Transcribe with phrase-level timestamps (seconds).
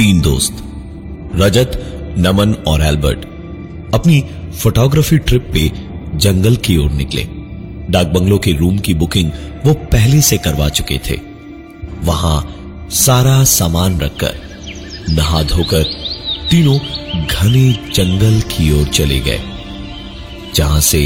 [0.00, 0.52] तीन दोस्त,
[1.36, 1.72] रजत,
[2.18, 3.24] नमन और एल्बर्ट,
[3.94, 4.20] अपनी
[4.60, 5.66] फोटोग्राफी ट्रिप पे
[6.16, 7.24] जंगल की ओर निकले।
[7.90, 9.30] डाक बंगलो के रूम की बुकिंग
[9.64, 11.18] वो पहले से करवा चुके थे।
[12.04, 14.40] वहाँ सारा सामान रखकर
[15.10, 15.84] नहा धोकर
[16.50, 16.78] तीनों
[17.26, 19.40] घने जंगल की ओर चले गए,
[20.54, 21.04] जहाँ से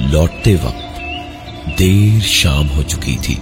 [0.00, 3.38] लौटते वक्त देर शाम हो चुकी थी।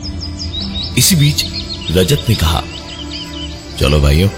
[0.99, 1.47] इसी बीच
[1.93, 2.63] रजत ने कहा,
[3.79, 4.29] चलो भाइयों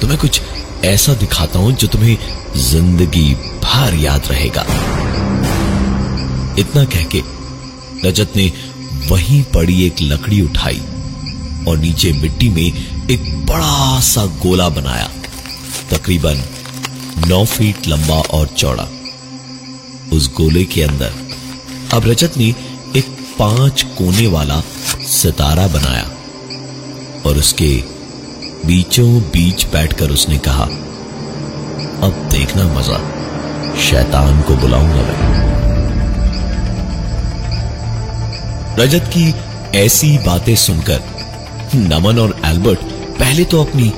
[0.00, 0.40] तुम्हें कुछ
[0.84, 2.16] ऐसा दिखाता हूँ जो तुम्हें
[2.62, 3.34] ज़िंदगी
[3.64, 4.62] भर याद रहेगा।
[6.58, 7.22] इतना कह के
[8.04, 8.50] रजत ने
[9.08, 10.80] वहीं पड़ी एक लकड़ी उठाई
[11.68, 15.08] और नीचे मिट्टी में एक बड़ा सा गोला बनाया,
[15.90, 16.42] तकरीबन
[17.28, 18.88] नौ फीट लंबा और चौड़ा।
[20.12, 21.12] उस गोले के अंदर
[21.94, 22.48] अब रजत ने
[22.96, 24.60] एक पाँच कोने वाला
[25.08, 26.04] सितारा बनाया
[27.26, 27.70] और उसके
[28.66, 30.64] बीचों बीच बैठकर उसने कहा,
[32.02, 32.98] अब देखना मज़ा,
[33.80, 35.36] शैतान को बुलाऊँगा मैं.
[38.78, 39.32] रजत की
[39.78, 41.00] ऐसी बातें सुनकर
[41.74, 42.80] नमन और एल्बर्ट
[43.18, 43.92] पहले तो अपनी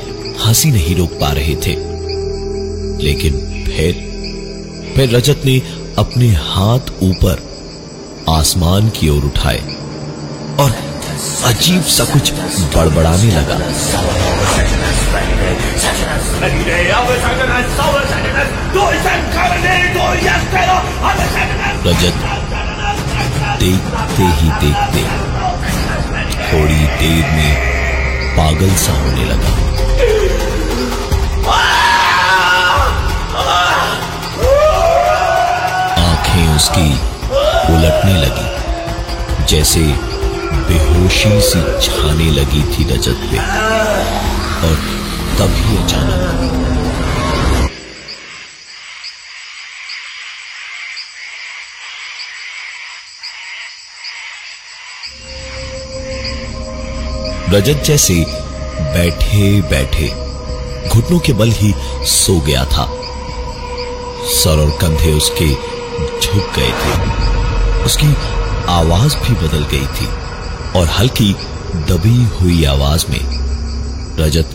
[0.45, 1.75] हँसी नहीं रोक पा रहे थे,
[3.05, 3.33] लेकिन
[3.67, 4.09] फिर
[4.95, 5.59] फिर रजत ने
[5.99, 7.43] अपने हाथ ऊपर
[8.29, 9.61] आसमान की ओर उठाए
[10.61, 10.71] और
[11.49, 12.33] अजीब सा कुछ
[12.75, 13.57] बड़बड़ाने लगा।
[21.87, 22.17] रजत,
[23.61, 25.03] देखते ही देखते,
[26.45, 27.53] थोड़ी देर में
[28.37, 29.53] पागल सा होने लगा।
[36.03, 36.89] आँखें उसकी
[37.75, 38.49] उलटने लगी,
[39.47, 39.83] जैसे
[40.71, 43.39] बेहोशी सी छाने लगी थी रजत पे।
[44.67, 44.77] और
[45.39, 46.59] तभी अचानक
[57.55, 58.15] रजत जैसे
[58.95, 60.09] बैठे बैठे
[60.89, 61.75] घुटनों के बल ही
[62.07, 62.85] सो गया था।
[64.35, 65.49] सर और कंधे उसके
[66.21, 68.15] झुक गए थे। उसकी
[68.69, 70.30] आवाज़ भी बदल गई थी।
[70.77, 71.33] और हल्की
[71.89, 73.21] दबी हुई आवाज़ में,
[74.19, 74.55] रजत,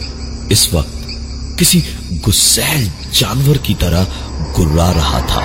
[0.52, 0.92] इस वक्त
[1.60, 1.84] किसी
[2.14, 4.08] गुस्सैल जानवर की तरह
[4.56, 5.42] गुर्रा रहा था।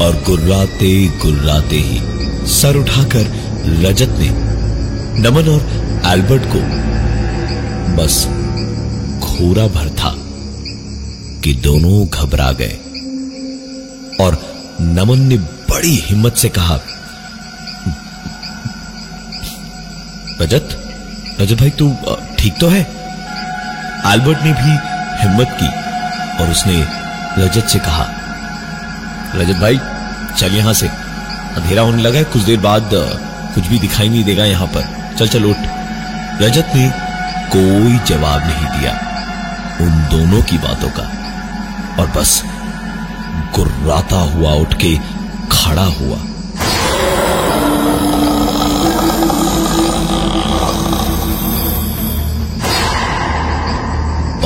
[0.00, 2.00] और गुर्राते गुर्राते ही
[2.46, 3.32] सर उठाकर
[3.82, 4.30] रजत ने
[5.20, 5.62] नमन और
[6.06, 6.60] एल्बर्ट को
[7.96, 8.24] बस
[9.22, 10.14] खोरा भर था
[11.44, 12.78] कि दोनों घबरा गए।
[14.20, 14.38] और
[14.80, 15.36] नमन ने
[15.70, 16.78] बड़ी हिम्मत से कहा,
[20.40, 20.76] रजत
[21.40, 21.94] रजत भाई, तू
[22.38, 22.80] ठीक तो है?
[24.06, 24.72] एल्बर्ट ने भी
[25.22, 25.68] हिम्मत की
[26.36, 26.76] और उसने
[27.38, 28.06] रजत से कहा,
[29.34, 29.78] रजत भाई,
[30.38, 32.90] चल यहाँ से। अंधेरा होने लगा है, कुछ देर बाद
[33.54, 35.56] कुछ भी दिखाई नहीं देगा यहाँ पर। चल चल, उठ।
[36.42, 36.90] रजत ने
[37.52, 38.92] कोई जवाब नहीं दिया
[39.80, 41.02] उन दोनों की बातों का।
[41.98, 42.42] और बस
[43.56, 44.96] गुर्राता हुआ उठ के
[45.52, 46.18] खड़ा हुआ।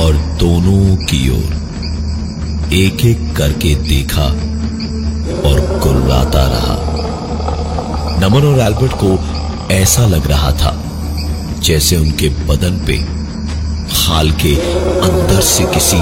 [0.03, 4.25] और दोनों की ओर एक एक करके देखा
[5.49, 6.75] और गुर्राता रहा।
[8.19, 9.17] नमन और एल्बर्ट को
[9.73, 10.73] ऐसा लग रहा था
[11.63, 12.97] जैसे उनके बदन पे
[13.95, 14.55] खाल के
[15.01, 15.97] अंदर से किसी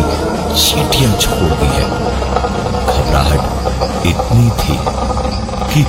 [0.56, 2.03] चीटियाँ छोड़ दी है।
[3.14, 4.78] घबराहट इतनी थी
[5.74, 5.82] कि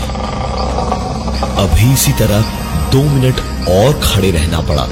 [1.63, 2.41] अभी इसी तरह
[2.93, 4.87] दो मिनट और खड़े रहना पड़ा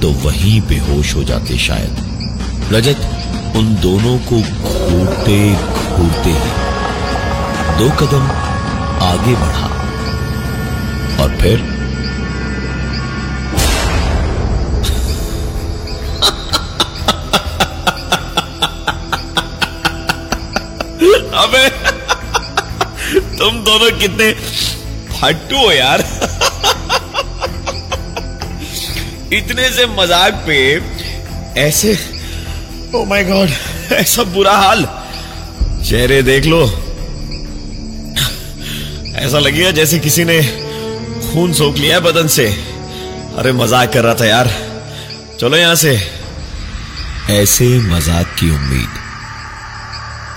[0.00, 4.40] तो वहीं बेहोश हो जाते शायद। रजत उन दोनों को
[4.70, 5.38] घूरते
[5.96, 6.52] घूरते ही
[7.78, 8.30] दो कदम
[9.06, 9.68] आगे बढ़ा
[11.22, 11.77] और फिर
[21.38, 21.68] अबे
[23.38, 24.32] तुम दोनों कितने
[25.12, 26.00] फट्टू हो यार।
[29.32, 30.58] इतने से मज़ाक पे
[31.60, 31.96] ऐसे
[32.94, 33.50] ओ माय गॉड
[33.92, 34.84] ऐसा बुरा हाल।
[35.88, 36.62] चेहरे देख लो।
[39.18, 40.40] ऐसा लगेगा जैसे किसी ने
[41.22, 42.46] खून सोख लिया बदन से।
[43.38, 44.50] अरे मज़ाक कर रहा था यार।
[45.40, 45.98] चलो यहाँ से।
[47.32, 48.97] ऐसे मज़ाक की उम्मीद।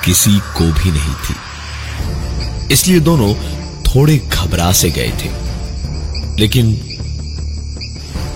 [0.06, 1.36] किसी को भी नहीं थी।
[2.74, 3.34] इसलिए दोनों
[3.86, 5.30] थोड़े घबरा से गए थे।
[6.40, 6.66] लेकिन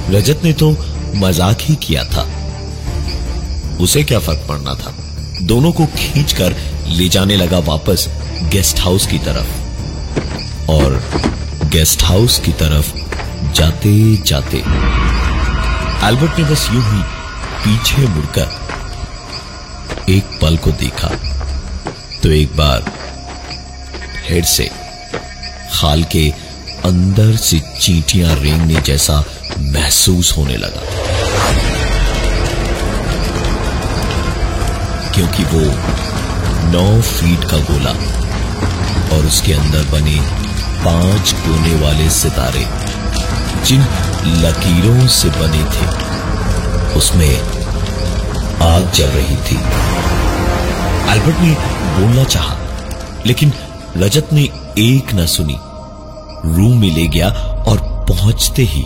[0.09, 0.71] रजत ने तो
[1.15, 2.23] मज़ाक ही किया था।
[3.81, 4.93] उसे क्या फ़र्क पड़ना था?
[5.41, 6.55] दोनों को खींचकर
[6.87, 8.07] ले जाने लगा वापस
[8.51, 11.01] गेस्ट हाउस की तरफ़। और
[11.71, 12.93] गेस्ट हाउस की तरफ़
[13.53, 13.93] जाते
[14.25, 14.57] जाते
[16.07, 17.01] एल्बर्ट ने बस यूँ ही
[17.63, 18.47] पीछे मुड़कर
[20.09, 21.09] एक पल को देखा।
[22.25, 22.85] तो एक बार
[24.29, 24.63] हेड से
[25.73, 26.23] खाल के
[26.85, 29.17] अंदर से चींटियाँ रेंगने जैसा
[29.59, 30.81] महसूस होने लगा।
[35.11, 35.61] क्योंकि वो
[36.71, 37.93] नौ फीट का गोला
[39.17, 40.19] और उसके अंदर बने
[40.81, 42.65] पाँच कोने वाले सितारे,
[43.65, 43.81] जिन
[44.41, 45.87] लकीरों से बने थे,
[46.95, 47.39] उसमें
[48.73, 49.63] आग जल रही थी।
[51.15, 51.51] एल्बर्ट ने
[51.97, 52.55] बोलना चाहा,
[53.25, 53.51] लेकिन
[53.97, 54.41] रजत ने
[54.77, 55.57] एक न सुनी।
[56.45, 57.29] रूम में ले गया
[57.67, 57.77] और
[58.09, 58.81] पहुँचते ही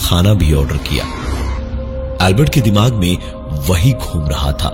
[0.00, 1.04] खाना भी ऑर्डर किया।
[2.26, 3.16] एल्बर्ट के दिमाग में
[3.68, 4.68] वही घूम रहा था।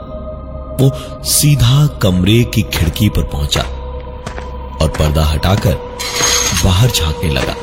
[0.81, 0.91] वो
[1.25, 3.63] सीधा कमरे की खिड़की पर पहुँचा
[4.81, 5.75] और पर्दा हटाकर
[6.65, 7.55] बाहर झांकने लगा।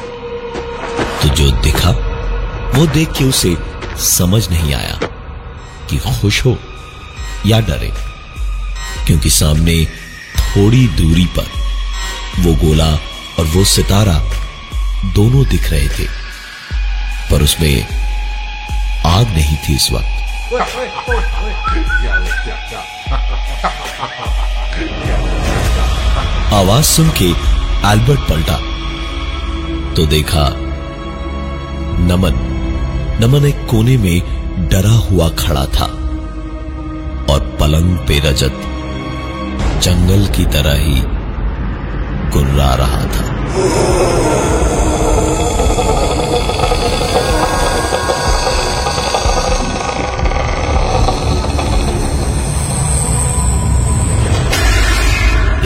[1.22, 1.92] तो जो दिखा,
[2.76, 3.56] वो देख के उसे
[4.08, 5.00] समझ नहीं आया
[5.90, 6.58] कि खुश हो
[7.46, 7.92] या डरे।
[9.08, 9.86] क्योंकि सामने
[10.38, 11.48] थोड़ी दूरी पर
[12.40, 12.92] वो गोला
[13.40, 14.14] और वो सितारा
[15.16, 16.06] दोनों दिख रहे थे,
[17.32, 17.84] पर उसमें
[19.06, 20.14] आग नहीं थी इस वक्त।
[26.54, 27.30] आवाज़ सुन के
[27.92, 28.58] एल्बर्ट पलटा
[29.94, 30.50] तो देखा
[32.00, 32.40] नमन
[33.22, 35.86] नमन एक कोने में डरा हुआ खड़ा था
[37.34, 38.64] और पलंग पे रजत
[39.82, 41.02] जंगल की तरह ही
[42.32, 43.38] गुर्रा रहा था।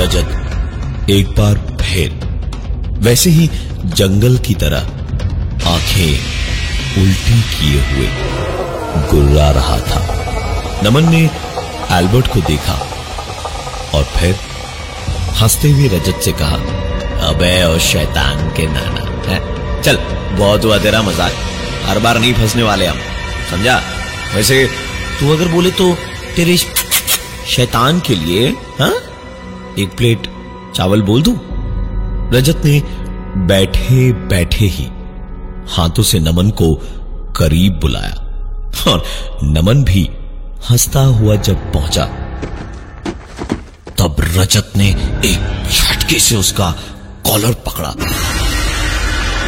[0.03, 0.29] रजत,
[1.09, 2.11] एक बार फिर,
[2.99, 3.49] वैसे ही
[3.85, 4.79] जंगल की तरह
[5.71, 6.19] आँखें
[7.01, 8.07] उल्टी किए हुए
[9.11, 10.01] गुर्रा रहा था।
[10.83, 11.29] नमन ने
[11.91, 12.90] एल्बर्ट को देखा।
[13.95, 14.35] और फिर
[15.41, 16.55] हँसते हुए रजत से कहा,
[17.27, 19.39] अबे और शैतान के नाना, है?
[19.81, 19.97] चल,
[20.37, 21.31] बहुत हुआ तेरा मज़ाक।
[21.85, 22.97] हर बार नहीं फंसने वाले हम,
[23.51, 23.81] समझा?
[24.35, 24.69] वैसे
[25.19, 25.95] तू अगर बोले तो
[26.35, 26.57] तेरे
[27.47, 28.49] शैतान के लिए
[28.79, 28.93] हाँ?
[29.79, 30.27] एक प्लेट
[30.75, 31.39] चावल बोल दू?
[32.37, 32.81] रजत ने
[33.47, 34.87] बैठे बैठे ही
[35.67, 36.75] हाथों से नमन को
[37.35, 38.15] करीब बुलाया
[38.91, 39.03] और
[39.43, 40.09] नमन भी
[40.69, 42.20] हंसता हुआ जब पहुँचा
[44.01, 44.87] तब रजत ने
[45.25, 46.69] एक झटके से उसका
[47.25, 47.89] कॉलर पकड़ा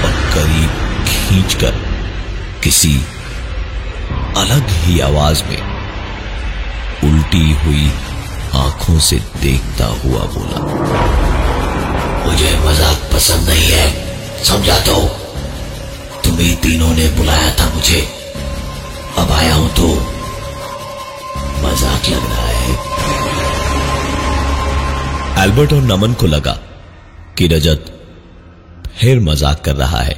[0.01, 0.69] और करीब
[1.07, 1.79] खींचकर
[2.63, 2.93] किसी
[4.37, 5.57] अलग ही आवाज़ में
[7.09, 7.89] उल्टी हुई
[8.55, 10.61] आँखों से देखता हुआ बोला,
[12.25, 13.87] मुझे मज़ाक पसंद नहीं है
[14.45, 14.99] समझा तो
[16.23, 18.07] तुम्हें तीनों ने बुलाया था मुझे।
[19.17, 19.93] अब आया हूँ तो
[21.63, 22.92] मज़ाक लग रहा है।
[25.43, 26.51] एल्बर्ट और नमन को लगा
[27.37, 27.85] कि रजत
[28.99, 30.15] फिर मज़ाक कर रहा है।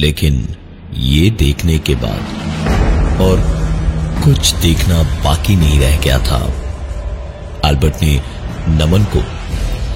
[0.00, 0.46] लेकिन
[1.06, 3.42] ये देखने के बाद और
[4.24, 6.38] कुछ देखना बाकी नहीं रह गया था।
[7.68, 8.20] एल्बर्ट ने
[8.78, 9.22] नमन को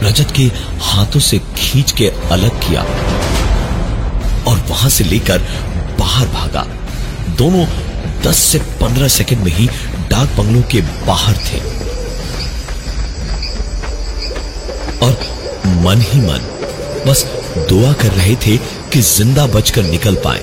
[0.02, 0.44] रजत के
[0.82, 2.82] हाथों से खींच के अलग किया
[4.50, 5.48] और वहाँ से लेकर
[5.98, 6.66] बाहर भागा।
[7.38, 7.66] दोनों
[8.22, 9.66] 10 से 15 सेकंड में ही
[10.10, 11.66] डाक बंगलों के बाहर थे
[14.98, 15.12] और
[15.84, 16.46] मन ही मन।
[17.06, 17.24] बस
[17.68, 18.56] दुआ कर रहे थे
[18.92, 20.42] कि ज़िंदा बचकर निकल पाए।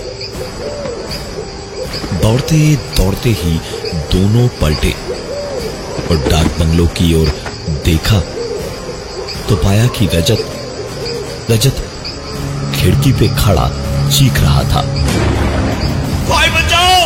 [2.22, 2.60] दौड़ते
[2.98, 3.54] दौड़ते ही
[4.12, 4.92] दोनों पलटे
[6.06, 7.28] और डाक बंगलों की ओर
[7.86, 8.20] देखा
[9.50, 10.46] तो पाया कि रजत
[11.52, 11.84] रजत
[12.76, 13.68] खिड़की पे खड़ा
[14.10, 14.82] चीख रहा था।
[16.30, 16.98] भाई बचाओ!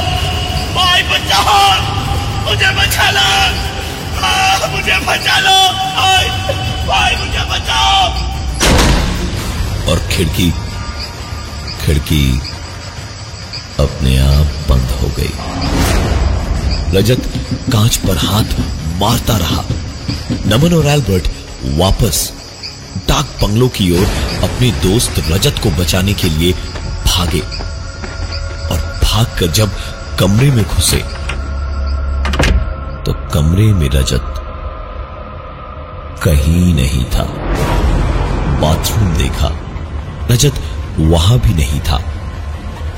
[0.75, 1.59] भाई बचाओ!
[2.45, 3.27] मुझे बचा लो
[4.21, 5.58] आ, मुझे बचा लो
[10.19, 10.51] खिड़की
[11.81, 12.39] खिड़की
[13.79, 17.21] अपने आप बंद हो गई। रजत
[17.73, 18.59] कांच पर हाथ
[18.99, 19.63] मारता रहा।
[20.45, 21.29] नमन और एल्बर्ट
[21.77, 22.31] वापस
[23.07, 24.05] डाक बंगलों की ओर
[24.43, 26.51] अपने दोस्त रजत को बचाने के लिए
[27.05, 29.69] भागे और भागकर जब
[30.19, 31.01] कमरे में घुसे
[33.05, 34.43] तो कमरे में रजत
[36.23, 37.25] कहीं नहीं था।
[38.61, 39.55] बाथरूम देखा।
[40.31, 40.59] रजत
[40.99, 42.01] वहाँ भी नहीं था।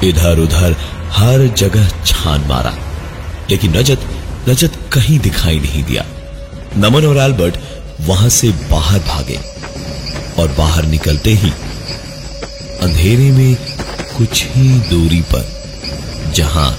[0.04, 0.76] इधर उधर
[1.12, 2.74] हर जगह छान मारा।
[3.50, 4.08] लेकिन रजत
[4.50, 6.06] रजत कहीं दिखाई नहीं दिया।
[6.78, 7.58] नमन और एल्बर्ट
[8.02, 9.40] वहाँ से बाहर भागे
[10.40, 11.50] और बाहर निकलते ही
[12.82, 13.56] अंधेरे में
[14.18, 15.46] कुछ ही दूरी पर,
[16.36, 16.70] जहाँ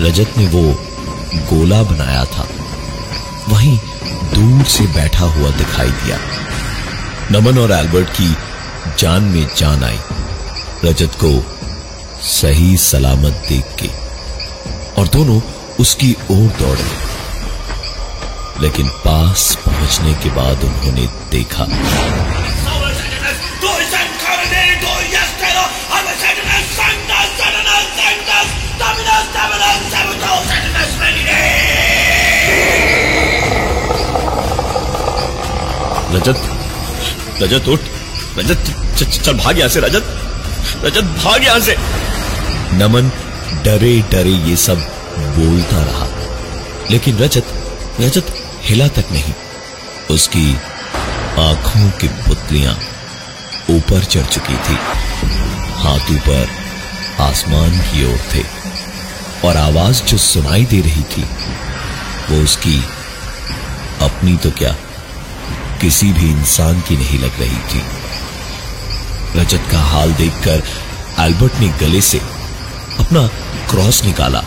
[0.00, 0.62] रजत ने वो
[1.50, 2.46] गोला बनाया था,
[3.48, 3.78] वहीं
[4.34, 6.18] दूर से बैठा हुआ दिखाई दिया।
[7.30, 8.34] नमन और एल्बर्ट की
[8.98, 9.98] जान में जान आई।
[10.84, 11.30] रजत को
[12.22, 13.88] सही सलामत देख के
[15.00, 15.40] और दोनों
[15.80, 16.90] उसकी ओर दौड़े
[18.60, 21.66] लेकिन पास पहुँचने के बाद उन्होंने देखा।
[36.14, 36.40] रजत
[37.42, 37.91] रजत उठ।
[38.38, 38.64] रजत
[39.24, 40.04] चल भाग यहाँ से, रजत।
[40.84, 41.76] रजत, भाग यहाँ से।
[42.72, 43.12] नमन
[43.64, 44.76] डरे डरे ये सब
[45.16, 46.08] बोलता रहा।
[46.90, 47.46] लेकिन रजत
[48.00, 49.34] रजत हिला तक नहीं।
[50.10, 50.54] उसकी
[51.38, 52.78] आँखों की पुतलियाँ
[53.70, 54.78] ऊपर चढ़ चुकी थी।
[55.72, 56.48] हाथ ऊपर
[57.20, 58.62] आसमान की ओर थे।
[59.44, 61.22] और आवाज़ जो सुनाई दे रही थी,
[62.30, 62.84] वो उसकी
[64.02, 64.76] अपनी तो क्या
[65.80, 67.82] किसी भी इंसान की नहीं लग रही थी।
[69.36, 70.62] रजत का हाल देखकर
[71.20, 72.18] एल्बर्ट ने गले से
[73.00, 73.26] अपना
[73.70, 74.38] क्रॉस निकाला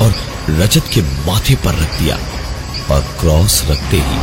[0.00, 0.14] और
[0.50, 2.16] रजत के माथे पर रख दिया
[2.90, 4.18] और क्रॉस रखते ही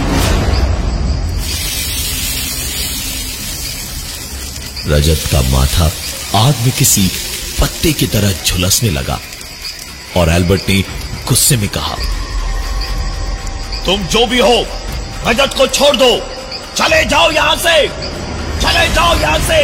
[4.88, 5.92] रजत का माथा
[6.36, 7.08] आग में किसी
[7.62, 9.20] पत्ते की तरह झुलसने लगा
[10.18, 10.80] और एल्बर्ट ने
[11.28, 11.96] गुस्से में कहा,
[13.86, 14.56] तुम जो भी हो,
[15.28, 16.12] रजत को छोड़ दो।
[16.76, 17.76] चले जाओ यहाँ से।
[18.64, 19.62] चले जाओ यहाँ से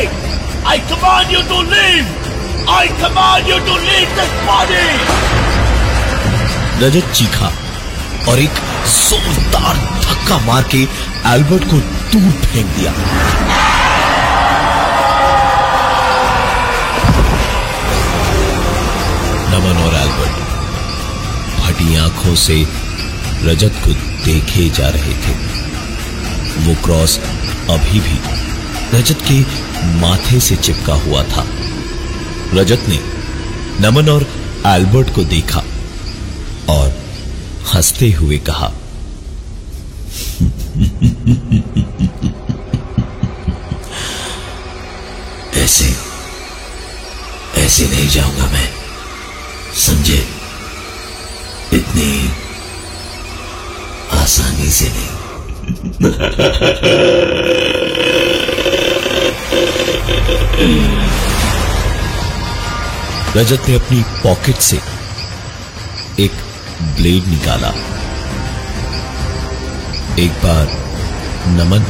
[0.70, 4.88] I command you to leave I command you to leave this body
[6.84, 7.52] Rajat चीखा
[8.30, 10.82] और एक जोरदार धक्का मार के
[11.30, 11.78] एल्बर्ट को
[12.12, 12.92] दूर फेंक दिया।
[19.52, 20.36] नमन और एल्बर्ट
[21.60, 22.58] फटी आँखों से
[23.44, 23.94] रजत को
[24.26, 25.34] देखे जा रहे थे।
[26.66, 27.20] वो क्रॉस
[27.70, 28.18] अभी भी
[28.94, 29.40] रजत के
[30.00, 31.46] माथे से चिपका हुआ था।
[32.54, 33.00] रजत ने
[33.82, 34.26] नमन और
[34.68, 35.64] एल्बर्ट को देखा
[36.70, 36.98] और
[37.74, 38.72] हँसते हुए कहा,
[45.56, 45.96] ऐसे
[47.62, 48.70] ऐसे नहीं जाऊँगा मैं।
[49.76, 50.28] समझे?
[51.74, 52.30] इतनी
[54.20, 55.10] आसानी से नहीं।
[63.36, 64.80] रजत ने अपनी पॉकेट से
[66.20, 66.32] एक
[66.98, 67.68] ब्लेड निकाला।
[70.24, 70.72] एक बार
[71.48, 71.86] नमन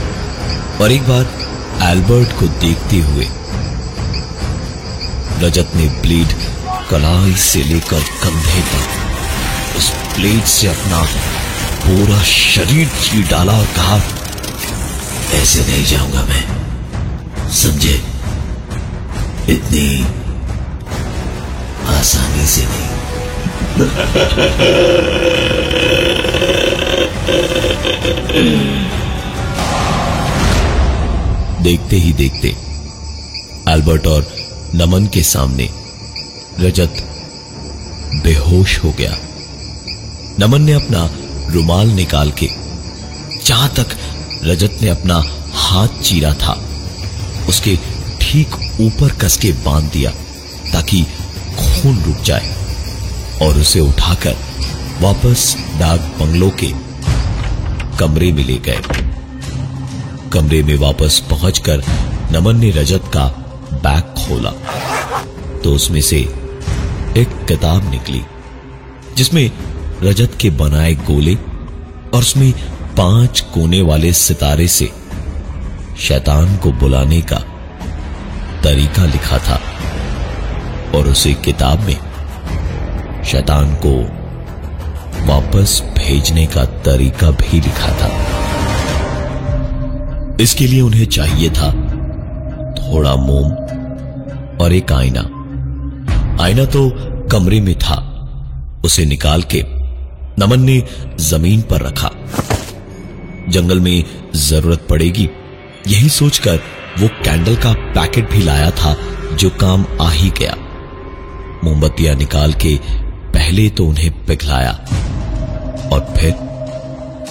[0.82, 1.26] और एक बार
[1.90, 3.28] एल्बर्ट को देखते हुए
[5.44, 6.34] रजत ने ब्लेड
[6.90, 11.02] कलाई से लेकर कंधे तक उस ब्लेड से अपना
[11.86, 13.98] पूरा शरीर चीर डाला और कहा,
[15.34, 16.44] ऐसे नहीं जाऊँगा मैं।
[17.50, 18.19] समझे?
[19.50, 19.88] इतनी
[21.90, 22.88] आसानी से नहीं।
[31.64, 32.48] देखते ही देखते
[33.72, 34.28] एल्बर्ट और
[34.76, 35.70] नमन के सामने
[36.60, 37.04] रजत
[38.24, 39.18] बेहोश हो गया।
[40.40, 41.10] नमन ने अपना
[41.54, 42.50] रुमाल निकाल के,
[43.46, 43.98] जहाँ तक
[44.44, 45.22] रजत ने अपना
[45.56, 46.54] हाथ चीरा था,
[47.50, 47.76] उसके
[48.22, 50.12] ठीक ऊपर कसके बाँध दिया
[50.74, 51.02] ताकि
[51.58, 52.56] खून रुक जाए
[53.42, 54.36] और उसे उठाकर
[55.02, 56.72] वापस डाक बंगलों के
[57.98, 58.82] कमरे में ले गए।
[60.34, 61.84] कमरे में वापस पहुंचकर
[62.32, 63.26] नमन ने रजत का
[63.84, 64.52] बैग खोला।
[65.64, 66.18] तो उसमें से
[67.18, 68.22] एक किताब निकली,
[69.18, 69.52] जिसमें
[70.04, 72.52] रजत के बनाए गोले और उसमें
[72.98, 74.90] पाँच कोने वाले सितारे से
[76.00, 77.44] शैतान को बुलाने का
[78.64, 79.60] तरीका लिखा था
[80.96, 83.92] और उसी किताब में शैतान को
[85.26, 88.10] वापस भेजने का तरीका भी लिखा था।
[90.42, 91.72] इसके लिए उन्हें चाहिए था
[92.74, 93.52] थोड़ा मोम
[94.62, 95.22] और एक आईना।
[96.44, 96.90] आईना तो
[97.28, 97.98] कमरे में था।
[98.86, 99.64] उसे निकाल के
[100.40, 100.84] नमन ने
[101.20, 102.12] ज़मीन पर रखा।
[103.50, 104.04] जंगल में
[104.36, 105.30] ज़रूरत पड़ेगी,
[105.88, 106.60] यही सोचकर
[107.00, 108.96] वो कैंडल का पैकेट भी लाया था,
[109.36, 110.56] जो काम आ ही गया।
[111.64, 112.76] मोमबत्तियाँ निकाल के
[113.34, 114.72] पहले तो उन्हें पिघलाया
[115.94, 116.34] और फिर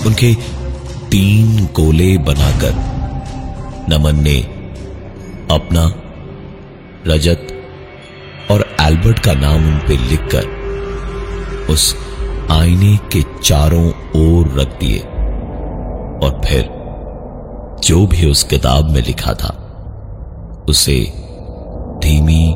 [0.07, 0.35] उनके
[1.11, 2.75] तीन गोले बनाकर
[3.91, 4.39] नमन ने
[5.51, 5.85] अपना
[7.07, 7.47] रजत
[8.51, 11.95] और एल्बर्ट का नाम उन पे लिखकर उस
[12.51, 14.99] आईने के चारों ओर रख दिए
[16.19, 16.69] और फिर
[17.85, 19.58] जो भी उस किताब में लिखा था
[20.69, 21.01] उसे
[22.03, 22.55] धीमी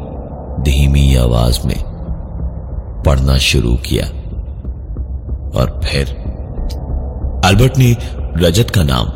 [0.63, 1.77] धीमी आवाज़ में
[3.07, 4.07] पढ़ना शुरू किया।
[5.59, 6.09] और फिर
[7.45, 7.97] अल्बर्ट ने
[8.37, 9.09] रजत का नाम,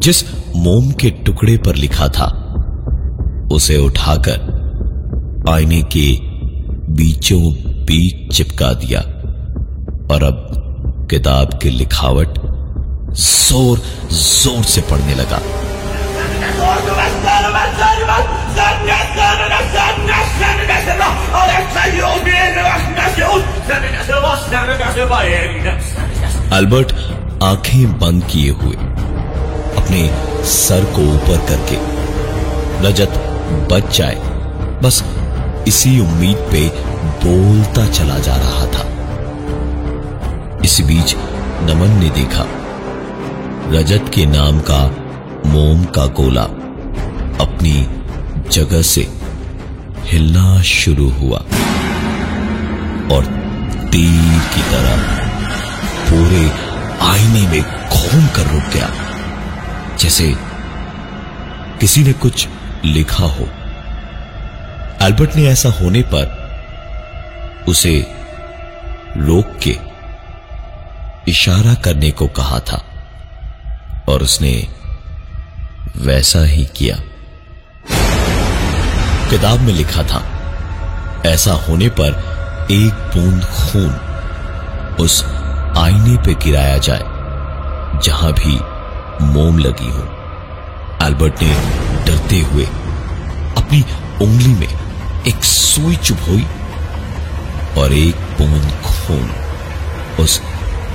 [0.00, 0.24] जिस
[0.56, 2.26] मोम के टुकड़े पर लिखा था,
[3.52, 4.52] उसे उठाकर
[5.48, 6.06] आईने के
[6.94, 7.42] बीचों
[7.86, 9.00] बीच चिपका दिया।
[10.14, 12.38] और अब किताब की लिखावट
[13.14, 13.78] ज़ोर
[14.12, 15.40] ज़ोर से पढ़ने लगा।
[26.54, 26.92] अल्बर्ट
[27.42, 28.74] आँखें बंद किए हुए,
[29.76, 30.02] अपने
[30.44, 31.76] सर को ऊपर करके।
[32.86, 33.14] रजत
[33.72, 34.14] बच जाए,
[34.82, 35.02] बस
[35.68, 36.60] इसी उम्मीद पे
[37.24, 38.84] बोलता चला जा रहा था।
[40.64, 41.14] इसी बीच
[41.70, 42.46] नमन ने देखा,
[43.70, 44.80] रजत के नाम का
[45.46, 46.44] मोम का गोला
[47.44, 47.74] अपनी
[48.50, 49.06] जगह से
[50.04, 51.38] हिलना शुरू हुआ
[53.16, 53.24] और
[53.92, 55.23] तीर की तरह
[56.04, 56.50] पूरे
[57.00, 58.90] आईने में घूम कर रुक गया।
[59.96, 60.34] जैसे
[61.80, 62.48] किसी ने कुछ
[62.84, 63.44] लिखा हो।
[65.02, 66.44] एल्बर्ट ने ऐसा होने पर
[67.68, 67.94] उसे
[69.16, 69.78] रोक के
[71.28, 72.84] इशारा करने को कहा था
[74.08, 74.68] और उसने
[75.96, 76.96] वैसा ही किया।
[79.30, 80.22] किताब में लिखा था,
[81.26, 82.08] ऐसा होने पर
[82.70, 83.90] एक बूंद खून
[85.00, 85.24] उस
[85.76, 87.04] आईने पे गिराया जाए,
[88.04, 88.58] जहाँ भी
[89.24, 90.02] मोम लगी हो।
[91.06, 91.54] एल्बर्ट ने
[92.06, 92.64] डरते हुए
[93.56, 93.82] अपनी
[94.22, 96.44] उंगली में एक सुई चुभोई
[97.78, 99.30] और एक बूंद खून
[100.24, 100.40] उस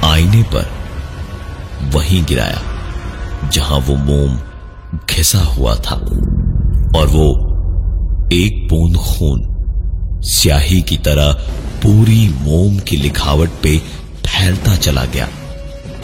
[0.05, 0.65] आईने पर
[1.95, 2.61] वहीं गिराया,
[3.53, 4.39] जहाँ वो मोम
[5.09, 5.95] घिसा हुआ था
[6.99, 7.27] और वो
[8.33, 9.45] एक बूंद खून
[10.29, 11.31] स्याही की तरह
[11.83, 13.81] पूरी मोम की लिखावट पे
[14.29, 15.27] फैलता चला गया।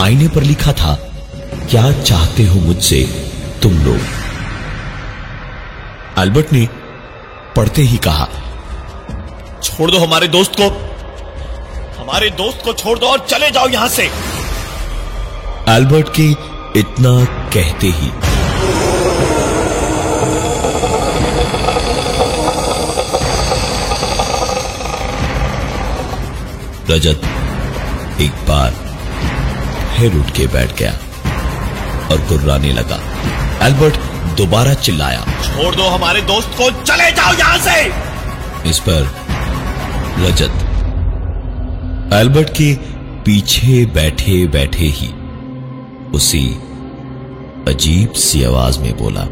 [0.02, 0.94] आईने पर लिखा था,
[1.70, 3.02] क्या चाहते हो मुझसे
[3.64, 4.00] तुम लोग?
[6.18, 6.68] अल्बर्ट ने
[7.56, 8.28] पढ़ते ही कहा,
[9.64, 10.70] छोड़ दो हमारे दोस्त को।
[12.00, 14.10] हमारे दोस्त को छोड़ दो और चले जाओ यहाँ से।
[15.68, 16.30] अल्बर्ट के
[16.80, 17.14] इतना
[17.54, 18.12] कहते ही
[26.90, 27.22] रजत
[28.22, 28.72] एक बार
[29.96, 30.92] फिर उठ के बैठ गया
[32.12, 33.00] और गुर्राने लगा।
[33.66, 33.96] एल्बर्ट
[34.38, 37.76] दोबारा चिल्लाया छोड़ दो हमारे दोस्त को चले जाओ यहाँ से।
[38.70, 39.02] इस पर
[40.20, 40.64] रजत
[42.14, 42.74] एल्बर्ट के
[43.26, 45.08] पीछे बैठे बैठे ही
[46.12, 46.46] उसी
[47.68, 49.26] अजीब सी आवाज़ में बोला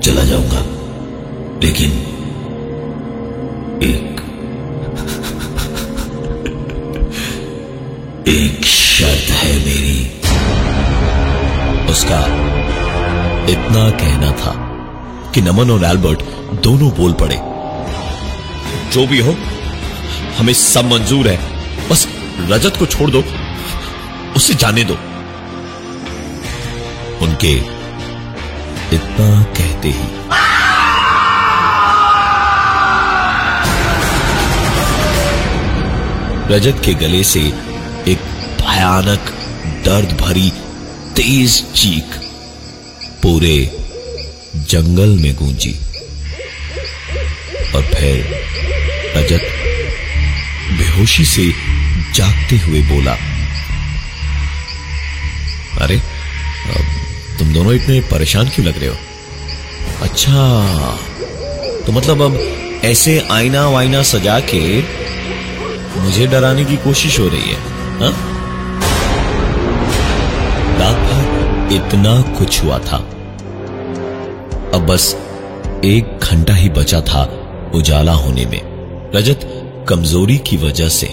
[0.00, 0.62] चला जाऊँगा
[1.62, 1.90] लेकिन
[13.48, 14.52] इतना कहना था
[15.34, 16.22] कि नमन और एल्बर्ट
[16.62, 17.36] दोनों बोल पड़े।
[18.92, 19.36] जो भी हो,
[20.38, 21.38] हमें सब मंजूर है।
[21.88, 22.08] बस
[22.40, 23.24] रजत को छोड़ दो।
[24.36, 24.94] उसे जाने दो।
[27.24, 27.52] उनके
[28.96, 30.04] इतना कहते ही
[36.54, 37.40] रजत के गले से
[38.08, 38.18] एक
[38.60, 39.20] भयानक
[39.84, 40.52] दर्द भरी
[41.16, 42.27] तेज चीख
[43.28, 43.70] पूरे
[44.54, 45.72] जंगल में गूंजी
[47.74, 48.44] और फिर
[49.16, 49.42] रजत
[50.78, 51.44] बेहोशी से
[52.14, 53.12] जागते हुए बोला,
[55.80, 55.98] अरे
[57.38, 58.96] तुम दोनों इतने परेशान क्यों लग रहे हो
[60.02, 60.96] अच्छा
[61.86, 62.38] तो मतलब अब
[62.84, 64.82] ऐसे आईना वाइना सजा के
[66.00, 67.60] मुझे डराने की कोशिश हो रही है,
[68.00, 68.10] हा?
[70.78, 73.17] भर इतना कुछ हुआ था
[74.74, 75.14] अब बस
[75.84, 77.22] एक घंटा ही बचा था
[77.74, 78.60] उजाला होने में।
[79.14, 79.46] रजत
[79.88, 81.06] कमज़ोरी की वजह से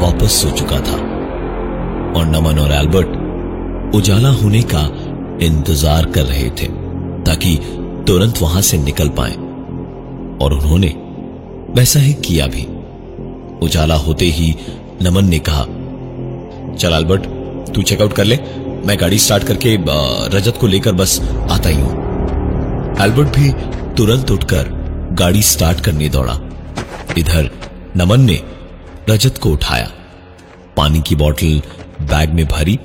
[0.00, 0.96] वापस सो चुका था।
[2.12, 4.82] और नमन और एल्बर्ट उजाला होने का
[5.42, 6.66] इंतज़ार कर रहे थे,
[7.24, 7.56] ताकि
[8.06, 9.32] तुरंत वहाँ से निकल पाए।
[10.36, 10.94] और उन्होंने
[11.76, 12.66] वैसा ही किया भी।
[13.66, 14.54] उजाला होते ही
[15.02, 15.64] नमन ने कहा,
[16.76, 17.26] चल अल्बर्ट,
[17.74, 18.36] तू चेकआउट कर ले।
[18.86, 19.76] मैं गाड़ी स्टार्ट करके
[20.36, 22.05] रजत को लेकर बस आता ही हूँ।
[23.00, 23.50] अल्बर्ट भी
[23.94, 24.68] तुरंत उठकर
[25.12, 26.32] गाड़ी स्टार्ट करने दौड़ा।
[27.18, 27.50] इधर
[27.96, 28.42] नमन ने
[29.10, 29.90] रजत को उठाया।
[30.76, 31.62] पानी की बोतल
[32.00, 32.78] बैग में भरी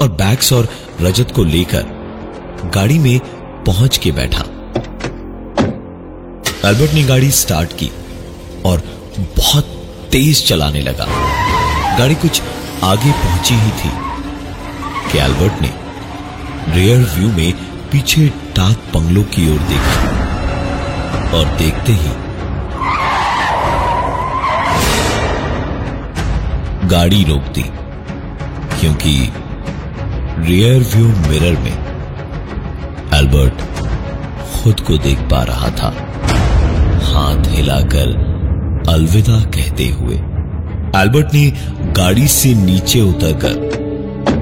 [0.00, 0.68] और बैग्स और
[1.00, 1.82] रजत को लेकर
[2.74, 3.18] गाड़ी में
[3.64, 4.42] पहुँच के बैठा।
[6.68, 7.90] अल्बर्ट ने गाड़ी स्टार्ट की
[8.64, 8.82] और
[9.36, 9.64] बहुत
[10.12, 11.06] तेज चलाने लगा।
[11.98, 12.42] गाड़ी कुछ
[12.82, 13.90] आगे पहुँची ही थी
[15.12, 15.72] कि अल्बर्ट ने
[16.68, 17.52] रियर व्यू में
[17.90, 20.00] पीछे डाक बंगलों की ओर देखा
[21.36, 22.10] और देखते ही
[26.88, 27.62] गाड़ी रोक दी,
[28.80, 29.14] क्योंकि
[30.40, 31.76] रियर व्यू मिरर में
[33.12, 33.62] अल्बर्ट
[34.52, 35.88] खुद को देख पा रहा था।
[37.04, 38.14] हाथ हिलाकर
[38.88, 40.16] अलविदा कहते हुए
[40.96, 41.50] अल्बर्ट ने
[41.96, 43.54] गाड़ी से नीचे उतरकर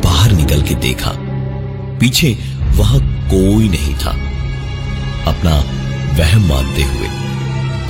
[0.05, 1.13] बाहर निकल के देखा।
[2.01, 2.37] पीछे
[2.77, 4.11] वहाँ कोई नहीं था।
[5.27, 5.57] अपना
[6.19, 7.09] वहम मानते हुए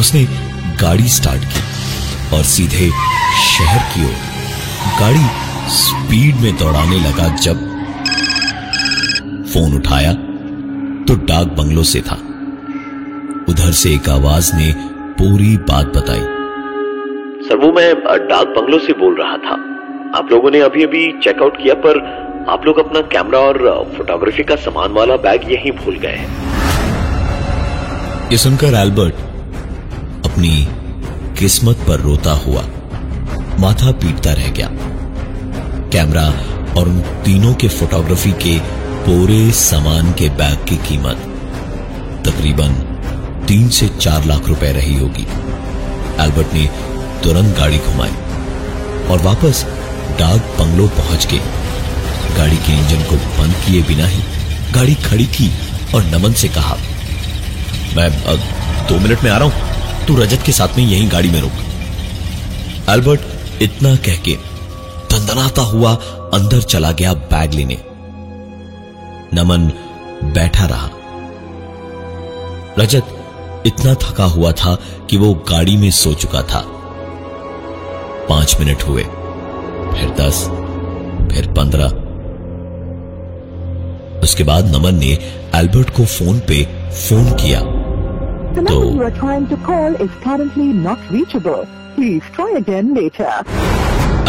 [0.00, 0.24] उसने
[0.83, 2.90] गाड़ी स्टार्ट की और सीधे
[3.48, 4.14] शहर की ओर
[5.00, 5.26] गाड़ी
[5.70, 7.68] स्पीड में दौड़ाने लगा। जब
[9.44, 10.12] फ़ोन उठाया
[11.07, 12.18] तो डाक बंगलों से था।
[13.48, 14.72] उधर से एक आवाज़ ने
[15.14, 16.24] पूरी बात बताई।
[17.48, 17.94] सर, वो मैं
[18.29, 19.55] डाक बंगलों से बोल रहा था।
[20.18, 21.98] आप लोगों ने अभी अभी चेकआउट किया, पर
[22.48, 23.59] आप लोग अपना कैमरा और
[23.96, 26.16] फोटोग्राफी का सामान वाला बैग यहीं भूल गए
[28.33, 29.14] ये सुनकर एल्बर्ट
[30.26, 30.53] अपनी
[31.38, 32.62] किस्मत पर रोता हुआ
[33.61, 34.68] माथा पीटता रह गया।
[35.92, 36.26] कैमरा
[36.81, 38.59] और उन तीनों के फोटोग्राफी के
[39.07, 41.26] पूरे सामान के बैग की कीमत
[42.26, 42.74] तकरीबन
[43.48, 45.26] तीन से चार लाख रुपए रही होगी।
[46.24, 46.66] एल्बर्ट ने
[47.22, 48.14] तुरंत गाड़ी घुमाई
[49.11, 49.64] और वापस
[50.18, 51.38] डाक बंगलो पहुँच के
[52.30, 54.22] गाड़ी के इंजन को बंद किए बिना ही
[54.72, 55.50] गाड़ी खड़ी की
[55.94, 56.76] और नमन से कहा,
[57.96, 58.10] मैं
[58.88, 62.88] दो मिनट में आ रहा हूँ। तू रजत के साथ में यही गाड़ी में रुक।
[62.88, 63.20] एल्बर्ट
[63.62, 64.34] इतना कह के
[65.10, 65.94] धंधनाता हुआ
[66.34, 67.78] अंदर चला गया बैग लेने।
[69.34, 69.66] नमन
[70.34, 70.90] बैठा रहा।
[72.78, 73.16] रजत
[73.66, 74.74] इतना थका हुआ था
[75.10, 76.62] कि वो गाड़ी में सो चुका था।
[78.28, 80.44] पाँच मिनट हुए, फिर दस,
[81.32, 81.88] फिर पंद्रह
[84.22, 87.61] उसके बाद नमन ने एल्बर्ट को फ़ोन पे फ़ोन किया।
[88.64, 88.80] तो.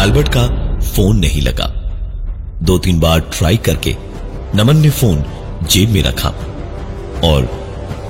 [0.00, 0.48] अल्बर्ट का
[0.80, 1.66] फ़ोन नहीं लगा।
[2.62, 3.96] दो तीन बार ट्राई करके
[4.54, 5.24] नमन ने फ़ोन
[5.70, 6.28] जेब में रखा
[7.24, 7.48] और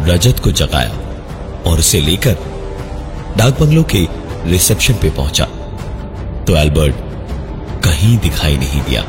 [0.03, 0.93] रजत को जगाया
[1.67, 2.37] और उसे लेकर
[3.37, 4.07] डाक बंगलों के
[4.47, 5.45] रिसेप्शन पे पहुँचा।
[6.47, 6.95] तो एल्बर्ट
[7.85, 9.05] कहीं दिखाई नहीं दिया।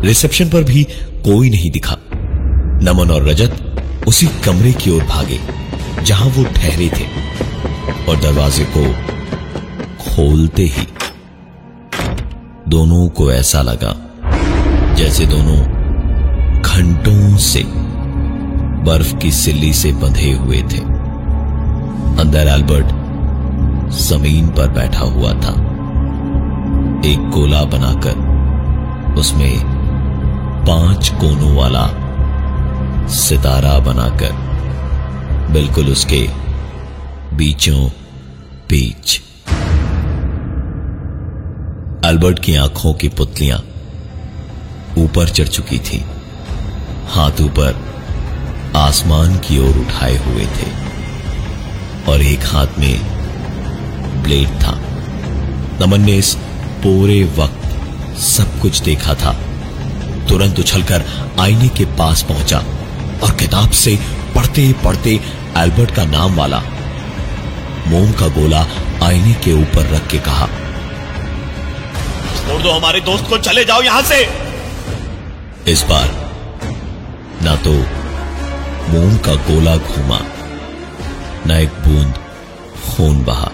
[0.00, 0.86] रिसेप्शन पर भी
[1.24, 1.96] कोई नहीं दिखा।
[2.82, 5.40] नमन और रजत उसी कमरे की ओर भागे,
[6.02, 7.06] जहाँ वो ठहरे थे,
[8.08, 8.84] और दरवाजे को
[10.04, 10.86] खोलते ही
[12.68, 13.94] दोनों को ऐसा लगा
[14.94, 15.58] जैसे दोनों
[16.62, 17.62] घंटों से
[18.84, 20.78] बर्फ़ की सिल्ली से बंधे हुए थे।
[22.20, 22.98] अंदर एल्बर्ट
[23.92, 25.52] ज़मीन पर बैठा हुआ था।
[27.06, 29.69] एक गोला बनाकर उसमें
[30.60, 31.86] पाँच कोनों वाला
[33.08, 34.32] सितारा बनाकर,
[35.52, 36.20] बिल्कुल उसके
[37.36, 37.88] बीचों
[38.68, 39.20] बीच।
[42.04, 43.58] अल्बर्ट की आँखों की पुतलियाँ
[44.98, 46.04] ऊपर चढ़ चुकी थी।
[47.08, 47.82] हाथ ऊपर
[48.76, 50.70] आसमान की ओर उठाए हुए थे
[52.12, 54.78] और एक हाथ में ब्लेड था।
[55.80, 56.34] नमन ने इस
[56.82, 59.36] पूरे वक्त सब कुछ देखा था।
[60.30, 61.04] तुरंत उछलकर
[61.40, 62.58] आईने के पास पहुँचा
[63.24, 63.96] और किताब से
[64.34, 65.14] पढ़ते पढ़ते
[65.58, 66.60] एल्बर्ट का नाम वाला
[67.88, 68.66] मोम का गोला
[69.02, 70.46] आईने के ऊपर रख के कहा
[72.40, 74.20] छोड़ दो हमारे दोस्त को चले जाओ यहाँ से.
[75.72, 76.08] इस बार
[77.42, 77.72] ना तो
[78.92, 80.18] मोम का गोला घूमा
[81.46, 82.14] ना एक बूंद
[82.86, 83.50] खून बहा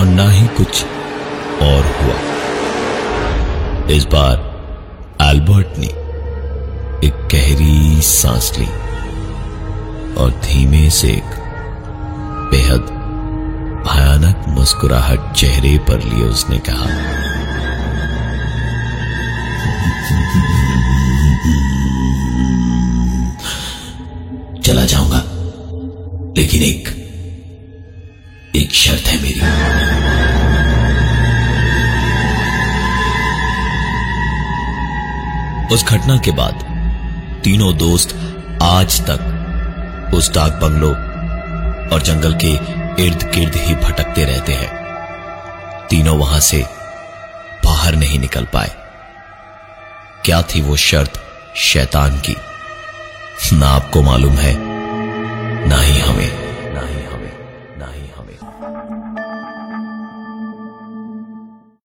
[0.00, 0.84] और ना ही कुछ
[1.62, 2.16] और हुआ।
[3.96, 4.53] इस बार
[5.34, 5.86] एल्बर्ट ने
[7.06, 8.66] एक गहरी सांस ली
[10.14, 11.32] और धीमे से एक
[12.50, 12.92] बेहद
[13.86, 16.86] भयानक मुस्कुराहट चेहरे पर लिए उसने कहा,
[24.60, 25.22] चला जाऊँगा,
[26.38, 26.88] लेकिन एक
[28.56, 29.93] एक शर्त है मेरी।
[35.72, 36.54] उस घटना के बाद
[37.44, 38.08] तीनों दोस्त
[38.62, 40.90] आज तक उस डाक बंगलो
[41.94, 42.50] और जंगल के
[43.04, 44.70] इर्द गिर्द ही भटकते रहते हैं।
[45.90, 46.64] तीनों वहाँ से
[47.64, 48.70] बाहर नहीं निकल पाए।
[50.24, 51.20] क्या थी वो शर्त
[51.56, 52.36] शैतान की?
[53.52, 54.54] ना आपको मालूम है,
[55.68, 56.43] ना ही हमें।